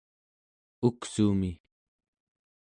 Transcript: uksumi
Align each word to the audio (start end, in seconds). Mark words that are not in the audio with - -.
uksumi 0.87 1.51